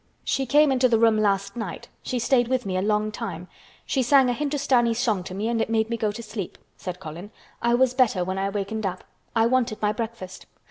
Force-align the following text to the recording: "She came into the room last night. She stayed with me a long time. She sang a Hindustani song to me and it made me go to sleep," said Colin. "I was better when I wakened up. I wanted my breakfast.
"She 0.23 0.47
came 0.47 0.71
into 0.71 0.89
the 0.89 0.97
room 0.97 1.19
last 1.19 1.55
night. 1.55 1.87
She 2.01 2.17
stayed 2.17 2.47
with 2.47 2.65
me 2.65 2.75
a 2.75 2.81
long 2.81 3.11
time. 3.11 3.47
She 3.85 4.01
sang 4.01 4.31
a 4.31 4.33
Hindustani 4.33 4.95
song 4.95 5.23
to 5.25 5.35
me 5.35 5.47
and 5.47 5.61
it 5.61 5.69
made 5.69 5.91
me 5.91 5.95
go 5.97 6.11
to 6.11 6.23
sleep," 6.23 6.57
said 6.75 6.99
Colin. 6.99 7.29
"I 7.61 7.75
was 7.75 7.93
better 7.93 8.23
when 8.23 8.39
I 8.39 8.49
wakened 8.49 8.87
up. 8.87 9.03
I 9.35 9.45
wanted 9.45 9.79
my 9.79 9.91
breakfast. 9.91 10.47